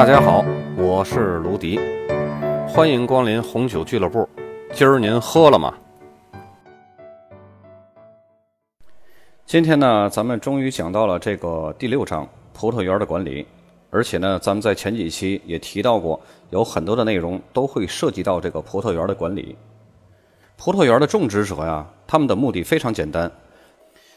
[0.00, 0.42] 大家好，
[0.78, 1.78] 我是卢迪，
[2.66, 4.26] 欢迎光临红酒俱乐部。
[4.72, 5.74] 今儿您喝了吗？
[9.44, 13.46] 今天呢，咱们终于讲到了这个第六章葡萄园的管理，
[13.90, 19.54] 而且呢，咱们在前几期也提到过，有很多的内容都会涉及到这个葡萄园的管理。
[20.56, 23.30] 葡萄园的种植者呀，他们的目的非常简单，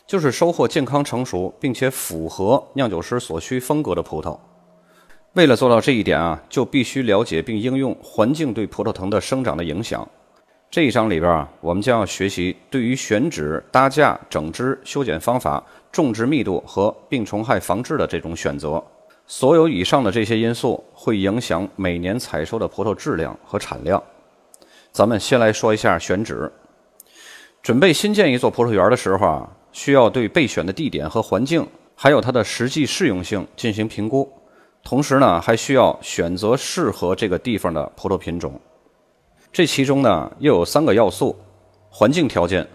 [0.07, 4.37] 就是收获健康成熟并且符合酿酒师所需风格的葡萄。
[5.33, 10.07] 为了做到这一点啊，就必须了解并应用环境对葡萄藤的生长的影响。
[10.69, 18.83] 这一章里边啊，我们将要学习对于选址、搭架、整枝、修剪方法、种植密度和病虫害防治的这种选择。
[19.25, 24.01] 所有以上的这些因素会影响每年采收的葡萄质量和产量。
[24.91, 26.51] 咱们先来说一下选址。
[27.63, 34.31] 准备新建一座葡萄园的时候啊，需要对备选的地点和环境，还有它的实际适用性进行评估。
[34.83, 38.59] 同时呢，还需要选择适合这个地方的葡萄品种。
[39.51, 41.35] 这其中呢，又有三个要素：
[41.89, 42.67] 环境条件。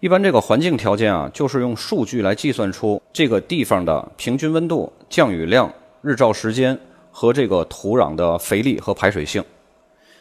[0.00, 6.78] 一般这个环境条件啊，就是用数据来计算出这个地方的平均温度、降雨量、日照时间
[7.10, 9.44] 和这个土壤的肥力和排水性。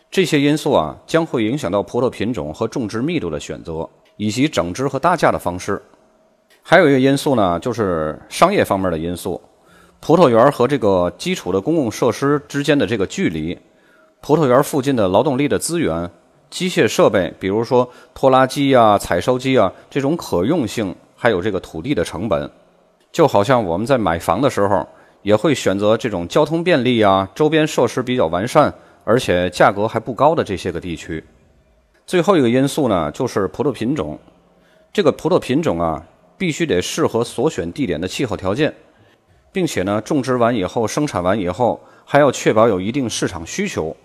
[0.10, 5.80] 这些因素啊，将会影响到葡萄品种和种植密度的选择，以及整枝和搭架的方式。
[6.64, 9.40] 还有一个因素呢，就是商业方面的因素。
[10.00, 13.58] 葡萄园和这个基础的公共设施之间的这个距离，
[14.22, 16.10] 葡萄园附近的劳动力的资源、
[16.50, 22.50] 机械设备，比如说拖拉机啊、采收机啊，这种可用性，还有这个土地的成本，
[23.12, 24.88] 就好像我们在买房的时候，
[25.24, 31.22] 也会选择这种交通便利啊、周边设施比较完善，而且价格还不高的这些个地区。
[32.06, 34.18] 最后一个因素呢，就是葡萄品种，
[34.94, 36.02] 这个葡萄品种啊，
[36.38, 38.74] 必须得适合所选地点的气候条件。
[39.58, 43.98] 并且呢，种植完以后，生产完以后，还要确保有一定市场需求。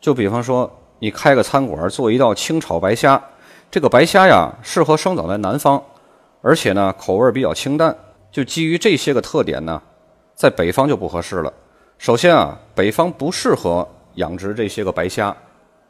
[0.00, 3.20] 就比方说，你开个餐馆做一道清炒白虾，
[3.72, 5.82] 这个白虾呀，适合生长在南方，
[6.42, 7.92] 而且呢，口味比较清淡。
[8.30, 9.82] 就基于这些个特点呢，
[10.36, 11.52] 在北方就不合适了。
[11.98, 15.36] 首先啊，北方不适合养殖这些个白虾。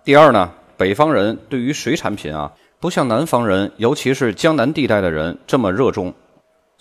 [0.03, 6.11] 第二呢，北方人对于水产品啊，不像南方人，尤其是江南地带的人这么热衷。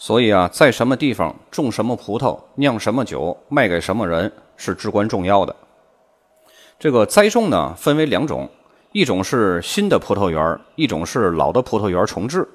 [0.01, 5.53] 所以啊，在什么地方种什么葡萄，酿什么酒，卖给什么人是至关重要的。
[6.79, 8.49] 这个栽种呢，分为两种，
[8.93, 12.47] 一种是新的葡萄园，一种是老的葡萄园重置。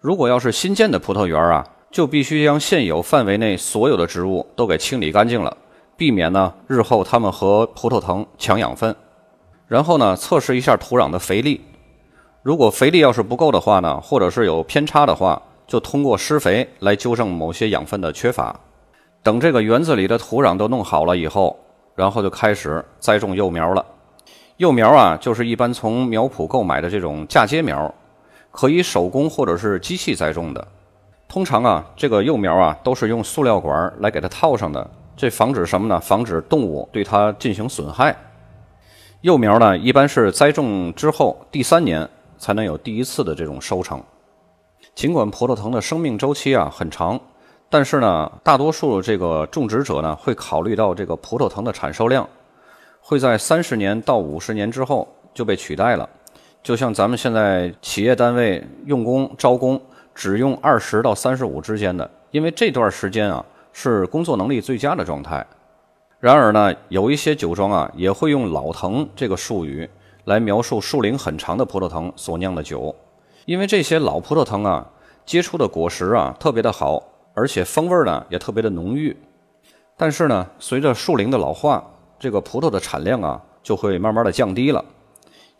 [0.00, 5.56] 如果要是新建的葡萄园啊，就必须将现有范围内所有的植物都给清理干净了，
[5.96, 8.96] 避免呢日后它们和葡萄藤抢养分。
[9.68, 11.60] 然后呢，测试一下土壤的肥力，
[12.42, 15.40] 如果肥力要是不够的话呢，或者是有偏差的话。
[15.66, 18.58] 就通过施肥来纠正某些养分的缺乏。
[19.22, 21.58] 等这个园子里的土壤都弄好了以后，
[21.94, 23.84] 然后就开始栽种幼苗了。
[24.58, 27.92] 幼苗啊，就是一般从苗圃购买的这种嫁接苗，
[28.50, 30.66] 可以手工或者是机器栽种的。
[31.28, 35.98] 通常啊，这个幼苗啊都是用塑料管来给它套上的，这防止什么呢？
[36.00, 38.16] 防止动物对它进行损害。
[39.22, 44.00] 幼苗呢，一般是栽种之后第三年才能有第一次的这种收成。
[44.96, 47.20] 尽管葡萄藤的生命周期啊很长，
[47.68, 52.26] 但是呢，大多数这个种植者呢会考虑到这个葡萄藤的产收量
[53.02, 56.08] 会在三十年到五十年之后就被取代了。
[56.62, 59.78] 就像咱们现在企业单位用工招工
[60.14, 65.46] 只用二十到三十五之间的，因为这段时间啊是工作能力最佳的状态。
[66.20, 69.86] 然而呢，有一些酒庄啊也会用“老藤”这个术语
[70.24, 72.96] 来描述树龄很长的葡萄藤所酿的酒。
[73.46, 74.84] 因为这些老葡萄藤啊，
[75.24, 77.00] 结出的果实啊特别的好，
[77.32, 79.16] 而且风味呢也特别的浓郁。
[79.96, 84.84] 但是呢，随着树龄的老化，这个葡萄的产量啊就会慢慢的降低了。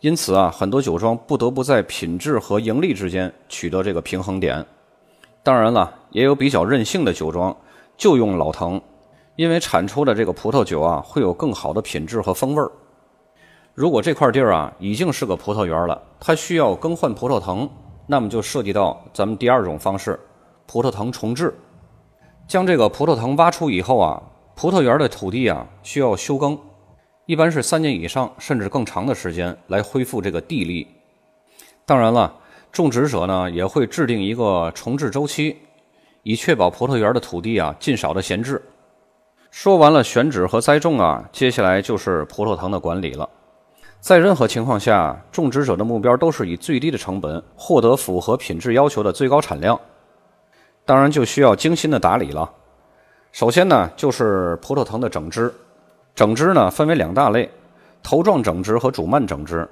[0.01, 4.63] 因此啊，很多酒庄不得不在品质和盈利之间取得这个平衡点。
[5.41, 7.55] 当然了，也有比较任性的酒庄
[7.95, 8.81] 就用老藤，
[9.37, 12.69] 因为产出的这个葡萄酒啊会有更好的品质和风味儿。
[13.77, 17.69] 如果这块地儿啊已经是个葡萄园了，它需要更换葡萄藤，
[18.07, 20.19] 那么就涉及到咱们第二种方式——
[20.65, 21.53] 葡萄藤重置。
[22.47, 24.19] 将这个葡萄藤挖出以后啊，
[24.55, 26.57] 葡萄园的土地啊需要休耕，
[27.27, 30.87] 一般是三年以上甚至更长的时间来恢复这个地力。
[31.85, 32.33] 当然了，
[32.71, 35.55] 种植者呢也会制定一个重置周期，
[36.23, 38.59] 以确保葡萄园的土地啊尽少的闲置。
[39.51, 43.29] 说完了选址和栽种啊，接下来就是葡萄藤的管理了。
[44.07, 49.77] 在任何情况下，种植者的目标都是以最低的成本获得符合品质要求的最高产量。
[50.85, 52.49] 当然，就需要精心的打理了。
[53.33, 55.53] 首先呢，就是葡萄藤的整枝。
[56.15, 57.51] 整枝呢分为两大类：
[58.01, 59.67] 头状整枝和主蔓整枝。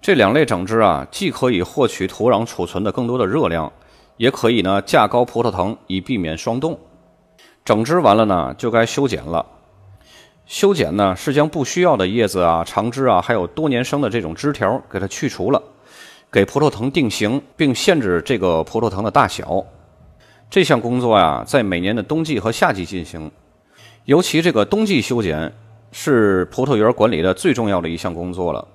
[0.00, 3.72] 这两类整枝啊，既可以获取土壤储存的更多的热量，
[4.16, 6.76] 也可以呢架高葡萄藤，以避免霜冻。
[7.64, 9.46] 整枝完了呢，就该修剪了。
[10.48, 15.62] 修剪呢，是将不需要的叶子啊、长枝啊，还有多年生的这种枝条给它去除了，
[16.32, 19.62] 给葡萄藤定型，并限制这个葡萄藤的大小。
[20.48, 23.30] 这项工作呀，在每年的冬季和夏季进行。
[24.06, 25.52] 尤其这个冬季修剪，
[25.92, 28.66] 是葡萄园管理的最重要的一项工作了，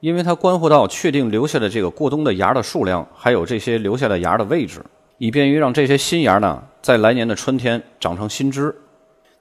[0.00, 4.82] 因为它关乎到确定留下的这个过冬的芽的数量，还有这些留下的芽的位置，
[5.18, 8.74] 以便于让这些新芽呢，在来年的春天长成新枝。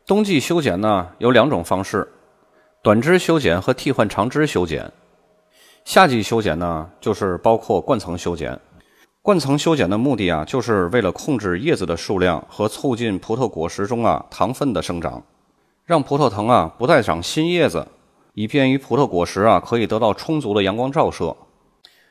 [0.09, 2.11] 冬季修剪呢有两种方式：
[2.81, 4.91] 短枝修剪和替换长枝修剪。
[5.85, 8.59] 夏季修剪呢，就是包括灌层修剪。
[9.21, 15.21] 灌层修剪的目的啊，就是为了控制叶子的数量和促进葡萄果实中啊糖分的生长，
[15.85, 17.88] 让葡萄藤啊不再长新叶子，
[18.33, 21.38] 以便于葡萄果实啊可以得到充足的阳光照射。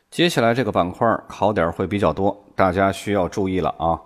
[0.09, 3.99] 接下来这个板块考点会比较多，大家需要注意了啊！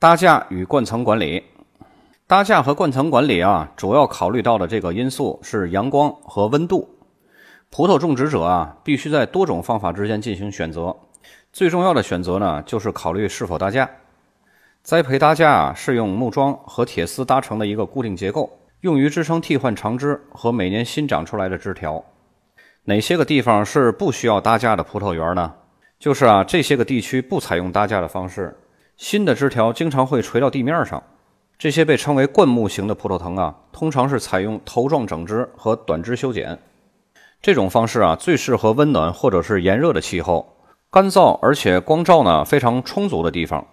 [0.00, 1.44] 搭架与灌层管理，
[2.32, 6.88] 搭架和灌层管理啊，主要考虑到的这个因素是阳光和温度。
[7.68, 10.96] 葡萄种植者啊，必须在多种方法之间进行选择。
[11.52, 13.86] 最重要的选择呢，就是考虑是否搭架。
[14.82, 18.50] 栽培搭架啊，是用木桩和铁丝搭成的一个固定结构，
[18.80, 22.02] 用于支撑替换长枝和每年新长出来的枝条。
[22.84, 25.52] 哪些个地方是不需要搭架的葡萄园呢？
[25.98, 28.58] 就是啊，这些个地区不采用搭架的方式，
[28.96, 31.02] 新的枝条经常会垂到地面上。
[31.62, 36.58] 这些被称为灌木型的葡萄藤啊，通常是采用头状整枝和短枝修剪。
[37.40, 40.56] 这种方式啊，最适合温暖或者是炎热的气候。
[40.90, 43.64] 干燥而且光照呢非常充足的地方，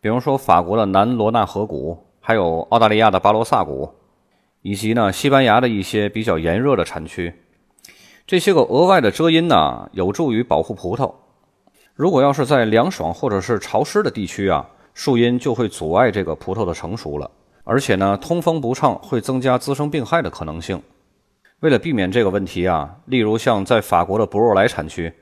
[0.00, 3.88] 比如说法国的南罗纳河谷，还有澳大利亚的巴罗萨谷，
[4.62, 7.32] 以及呢西班牙的一些比较炎热的产区。
[8.26, 11.14] 这些个额外的遮阴呢，有助于保护葡萄。
[11.94, 17.30] 如果要是在凉爽或者是潮湿的地区啊，树荫就会阻碍这个葡萄的成熟了，
[17.62, 20.82] 而且呢通风不畅会增加滋生病害的可能性。
[21.60, 25.14] 为了避免这个问题啊，例如像在法国的博若莱产区。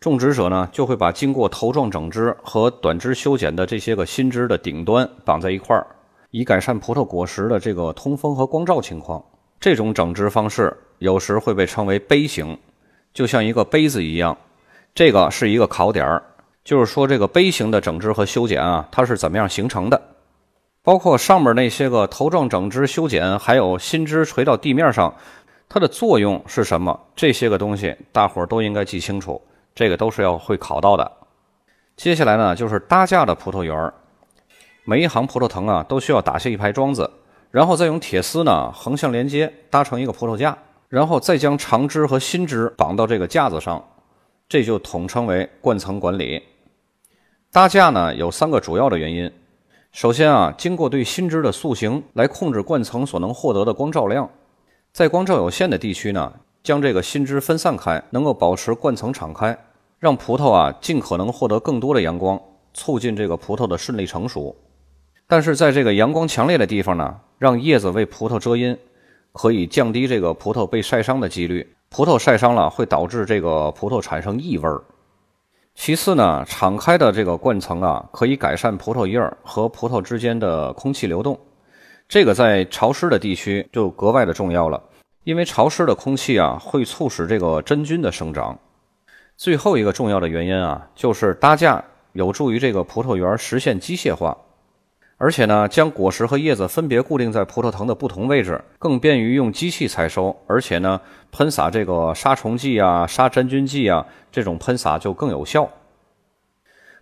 [0.00, 5.86] 种植者呢，就会把经过头状整枝和短枝修剪的这些个新枝的顶端绑在一块儿，
[6.32, 9.24] 以改善葡萄果实的这个通风和光照情况。
[9.60, 12.58] 这种整枝方式有时会被称为杯形，
[13.12, 14.36] 就像一个杯子一样。
[14.92, 16.20] 这个是一个考点儿，
[16.64, 20.00] 就是说这个杯形的整枝和修剪啊，它是怎么样形成的？
[20.82, 25.14] 包括上面那些个头状整枝修剪，还有新枝垂到地面上，
[25.68, 26.98] 它的作用是什么？
[27.14, 29.40] 这些个东西大伙儿都应该记清楚。
[29.74, 31.10] 这个都是要会考到的。
[31.96, 33.92] 接下来呢，就是搭架的葡萄园
[34.84, 37.10] 每一行葡萄藤啊，都需要打下一排桩子，
[37.50, 40.56] 然后再用铁丝呢横向连接，搭成一个葡萄架，
[40.88, 43.82] 然后再将长枝和新枝绑到这个架子上，
[44.48, 46.42] 这就统称为灌层管理。
[47.54, 49.30] 搭架呢有三个主要的原因。
[49.92, 54.28] 首先啊，经过对新枝的塑形来控制冠层所能获得的光照量，
[54.92, 56.32] 在光照有限的地区呢。
[56.64, 59.56] 将这个新枝分散开，能够保持冠层敞开，
[60.00, 62.40] 让葡萄啊尽可能获得更多的阳光，
[62.72, 64.56] 促进这个葡萄的顺利成熟。
[65.28, 68.76] 但是在这个阳光强烈的地方呢，让叶子为葡萄遮阴，
[69.32, 71.72] 可以降低这个葡萄被晒伤的几率。
[71.88, 74.82] 葡萄晒伤了会导致这个葡萄产生异味儿。
[75.74, 81.38] 其次呢，敞开的这个灌层啊，可以改善葡萄叶和葡萄之间的空气流动，
[82.08, 84.82] 这个在潮湿的地区就格外的重要了。
[85.24, 88.58] 因为潮湿的空气啊，会促使这个真菌的生长。
[89.36, 94.36] 最后一个重要的原因啊，就是搭架有助于这个葡萄园实现机械化，
[95.24, 100.36] 而且呢，将果实和叶子分别固定在葡萄藤的不同位置，更便于用机器采收。
[100.46, 101.00] 而且呢，
[101.32, 105.66] 喷洒这个杀虫剂啊、杀真菌剂啊，这种喷洒就更有效。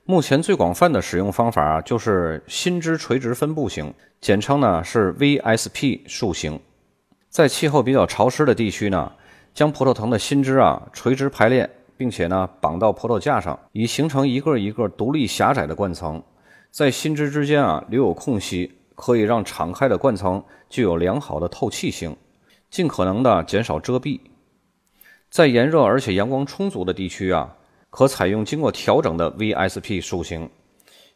[0.05, 6.61] 目前最广泛的使用方法啊，就是新枝垂直分布型，简称呢是 VSP 树形。
[7.29, 9.11] 在气候比较潮湿的地区呢，
[9.53, 16.23] 将葡萄藤的新枝啊垂直排列，并且呢绑到葡萄架上，以形成一个一个独立狭窄的冠层。
[16.73, 22.17] 在新枝之间啊留有空隙，可以让敞开的冠层具有良好的透气性，
[22.71, 24.19] 尽可能的减少遮蔽。
[25.29, 27.55] 在炎热而且阳光充足的地区啊，
[27.91, 30.49] 可采用经过调整的 VSP 树形。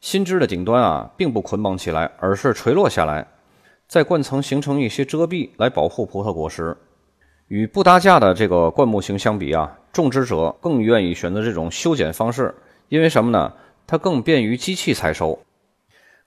[0.02, 3.26] 新枝的顶端啊并不捆绑起来，而是垂落下来。
[3.88, 6.76] 在冠层形成一些遮蔽来保护葡萄果实。
[7.48, 12.54] 与不搭架的这个灌木型相比啊，种植者更愿意选择这种修剪方式，
[12.90, 13.54] 因为什么呢？
[13.86, 15.38] 它更便于机器采收。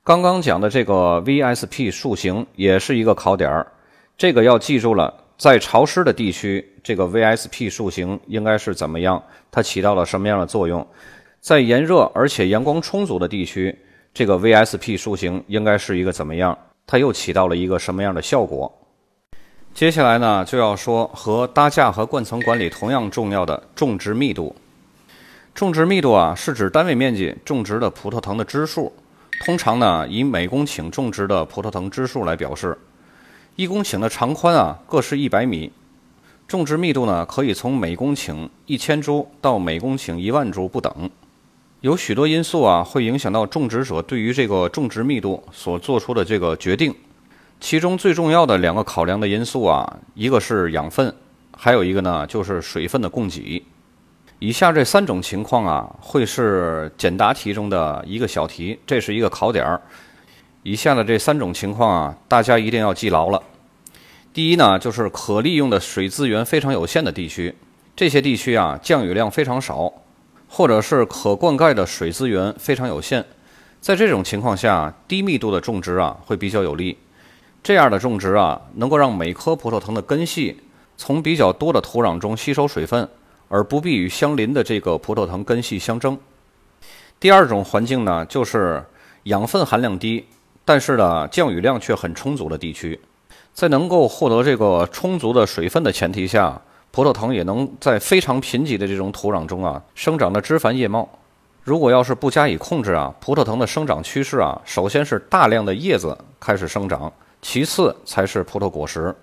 [0.03, 3.67] 刚刚讲的这个 VSP 树形也是一个考点儿，
[4.17, 9.21] 这个要记住了，在潮湿的地区，这个 VSP 树形应该是怎么样？
[9.51, 10.85] 它起到了什么样的作用？
[11.41, 13.77] 在炎热而且阳光充足的地区，
[14.13, 16.57] 这个 VSP 树形应该是一个怎么样？
[16.87, 18.73] 它又起到了一个什么样的效果？
[19.73, 24.55] 接下来呢，就要说和搭架和灌层管理同样重要的种植密度。
[25.59, 28.93] 种植密度啊，是指单位面积种植的葡萄藤的枝数，
[29.41, 32.77] 通常呢以每公顷种植的葡萄藤枝数来表示。
[33.57, 35.69] 一公顷的长宽啊，各是一百米。
[36.47, 41.09] 种植密度呢，可以从每公顷一千株到每公顷一万株不等。
[41.81, 46.95] 有许多因素啊，会影响到种植者对于这个种植密度所做出的这个决定。
[47.59, 51.13] 其中最重要的两个考量的因素啊，一个是养分，
[51.57, 53.61] 还有一个呢就是水分的供给。
[54.39, 59.81] 以下这三种情况啊，会是简答题中的一个小题，这是一个考点儿。
[60.63, 63.43] 以下的这三种情况啊，大家一定要记牢了。
[64.33, 67.53] 第一呢，就是可利用的水资源非常有限的地区，
[67.97, 69.91] 这些地区啊降雨量非常少，
[70.47, 73.25] 或者是可灌溉的水资源非常有限。
[73.81, 76.97] 在这种情况下，低密度的种植啊会比较有利。
[77.61, 80.61] 这样的种植啊，能够让每棵葡萄藤的根系
[80.95, 83.09] 从比较多的土壤中吸收水分，
[83.49, 86.17] 而不必与相邻的这个葡萄藤根系相争。
[87.19, 88.81] 第二种环境呢，就是
[89.23, 90.25] 养分含量低。
[90.63, 92.99] 但是呢，降雨量却很充足的地区，
[93.53, 101.09] 在能够获得这个充足的水分的前提下，葡萄藤也能在非常贫瘠的这种土壤中啊生长的枝繁叶茂。
[101.63, 109.15] 如果要是不加以控制啊，葡萄藤的生长趋势啊，首先是大量的叶子开始生长，其次才是葡萄果实。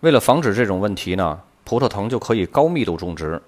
[0.00, 3.40] 为了防止这种问题呢，葡萄藤就可以高密度种植。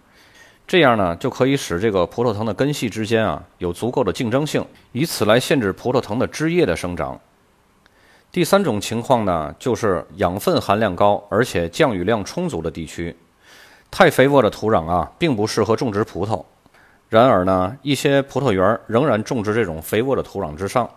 [0.66, 7.20] 这样呢，就可以使这个葡萄藤的根系之间啊有足够的竞争性，以此来限制葡萄藤的枝叶的生长。
[8.32, 13.14] 第三种情况呢，就是养分含量高而且降雨量充足的地区。
[13.90, 16.42] 太肥沃的土壤啊，并不适合种植葡萄。
[17.10, 20.88] 然而呢，一些葡萄园仍然种植这种肥沃的土壤之上。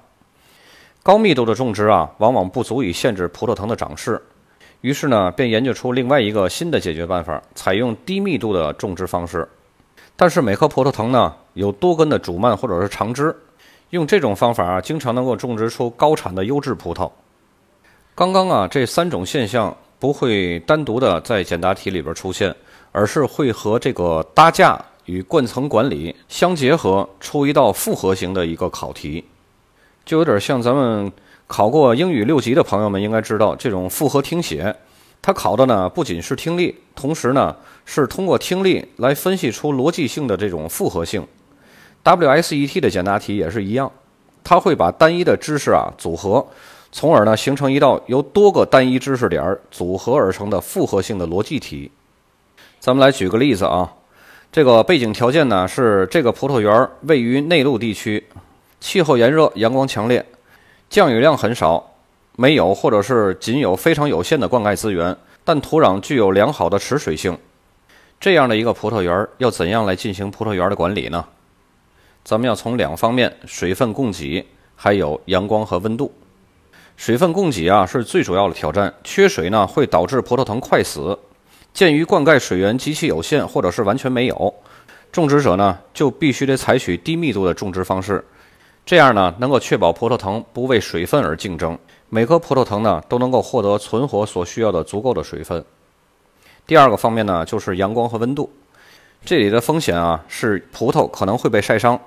[1.03, 4.19] 高密度的种植啊，往往不足以限制葡萄藤的长势。
[4.81, 9.47] 于是呢，便研究出另外一个新的解决办法，采用低密度的种植方式。
[10.15, 13.35] 但是每棵葡萄藤呢有多根的主蔓或者是长枝，
[13.91, 17.09] 用这种方法啊，经常能够种植出高产的优质葡萄。
[18.15, 22.55] 刚刚啊这三种现象不会单独的在简答题里边出现，
[22.91, 29.23] 而是会和这个搭架与灌层管理相结合，出一道复合型的一个考题，
[30.05, 31.11] 就有点像咱们
[31.47, 34.75] 考过英语六级的朋友们应该知道这种复合听写。
[35.21, 41.25] 它考的呢不仅是听力，同时呢是通过听力来分析出逻辑性的这种复合性。
[42.03, 43.91] WSET 的简答题也是一样，
[44.43, 46.45] 它会把单一的知识啊组合，
[46.91, 51.91] 从而呢形成一道由多个单一知识点组合而成的复合性的逻辑题。
[52.79, 53.91] 咱们来举个例子啊，
[54.51, 58.23] 这个背景条件呢是这个葡萄园位于内陆地区，
[58.79, 60.25] 气候炎热，阳光强烈，
[60.89, 61.93] 降雨量很少。
[62.39, 67.35] 没有，或者是仅有非常有限的灌溉资源，但土壤具有良好的持水性。
[68.19, 71.25] 这样的一个葡萄园要怎样来进行葡萄园的管理呢？
[72.23, 76.13] 咱们要从两方面：水分供给，还有阳光和温度。
[76.95, 81.17] 水分供给啊是最主要的挑战，缺水呢会导致葡萄藤快死。
[81.73, 84.53] 鉴于灌溉水源极其有限，或者是完全没有，
[85.11, 88.23] 种植者呢就必须得采取低密度的种植方式，
[88.87, 91.77] 这样呢能够确保葡萄藤不为水分而竞争。
[92.07, 95.61] 每棵葡萄藤呢都能够获得存活所需要的足够的水分。
[96.65, 98.49] 第二个方面呢就是阳光和温度，
[99.25, 101.99] 这里的风险啊是葡萄可能会被晒伤，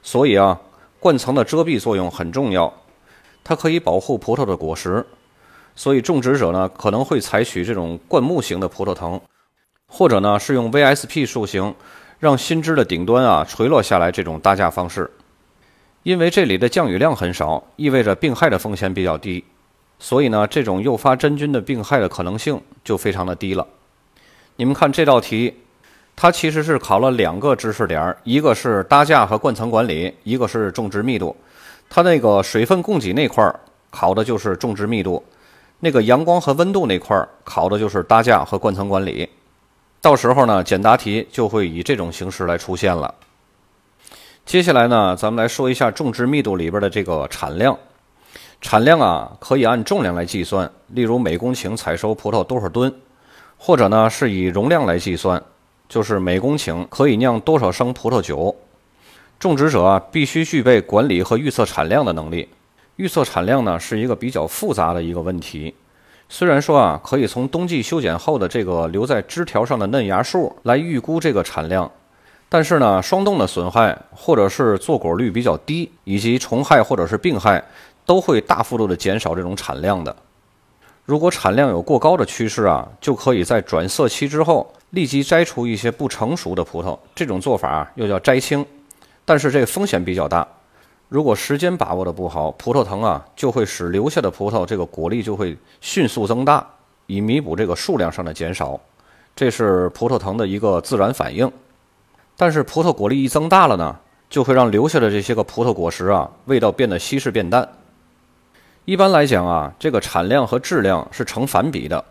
[0.00, 0.60] 所以啊
[1.00, 2.72] 灌层的遮蔽作用很重要，
[3.42, 5.04] 它可以保护葡萄的果实。
[5.74, 9.20] 所以种植者呢可能会采取这种灌木型的葡萄藤，
[9.88, 11.74] 或者呢是用 VSP 树形，
[12.20, 15.10] 让新枝的顶端啊垂落下来这种搭架方式。
[16.08, 19.44] 因为这里的降雨量很少，意味着病害的风险比较低，
[19.98, 23.66] 所以呢，这种诱发真菌的病害的可能性就非常的低了。
[24.56, 25.52] 你们看这道题，
[26.16, 31.36] 它其实是考了两个知识点，一个是搭架和灌层管理，一个是种植密度。
[31.90, 33.60] 它那个水分供给那块儿
[33.90, 35.22] 考的就是种植密度，
[35.80, 39.28] 那个阳光和温度那块儿考的就是搭架和灌层管理。
[40.00, 43.14] 到时候呢，简答题就会以这种形式来出现了。
[44.48, 47.78] 接下来呢，咱们来说一下种植密度里边的这个产量。
[48.62, 52.90] 产量啊，可以按重量来计算，例如每公顷采收葡萄多少吨，
[53.58, 55.42] 或者呢是以容量来计算，
[55.86, 58.56] 就是每公顷可以酿多少升葡萄酒。
[59.38, 62.48] 种植者啊，必须具备管理和预测产量的能力。
[62.96, 65.74] 预测产量呢，是一个比较复杂的一个问题，
[66.30, 71.90] 虽然说啊，可以从冬季修剪后的这个留在枝条上的嫩芽数来预估这个产量，
[72.48, 77.62] 但是呢，霜冻的损害或者是坐果率比较低，以及虫害或者是病害，
[78.06, 80.14] 都会大幅度的减少这种产量的。
[81.04, 86.98] 如果产量有过高的趋势啊，就可以在转色期之后立即摘除一些不成熟的葡萄。
[87.14, 88.64] 这种做法，又叫摘青，
[89.24, 90.46] 但是这个风险比较大。
[91.08, 96.66] 如果时间把握的不好，葡萄藤啊就会使留下的葡萄这个果粒就会迅速增大，
[97.06, 98.78] 以弥补这个数量上的减少。
[99.34, 101.50] 这是葡萄藤的一个自然反应。
[102.40, 103.96] 但是葡萄果粒一增大了呢，
[104.30, 107.68] 就会让留下的这些个葡萄果实啊味道变得稀释变淡。
[108.84, 112.04] 一般来讲啊，这个产量和质量是成反比的，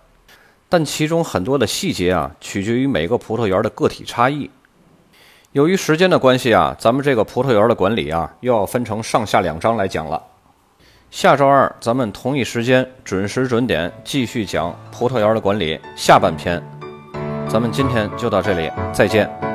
[0.68, 4.52] 但其中很多的细节啊取决于每个葡萄园的个体差异。
[5.54, 10.22] 由于时间的关系啊，咱们这个葡萄园的管理啊，又要分成上下两章来讲了。
[11.10, 16.62] 下周二咱们同一时间准时准点继续讲葡萄园的管理下半篇。
[17.48, 19.47] 咱们今天就到这里，再见。